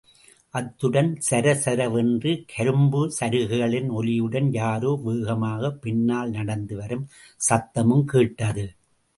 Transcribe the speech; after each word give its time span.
அத்துடன், 0.53 1.09
சரசரவென்ற 1.29 2.31
கரும்பு 2.53 3.01
சரகுகளின் 3.19 3.89
ஒலியுடன், 3.99 4.49
யாரோ 4.51 4.93
வேகமாக 5.03 5.71
பின்னால் 5.85 6.31
நடந்துவரும் 6.31 7.05
சத்தமும் 7.49 8.05
கேட்டது. 8.05 8.65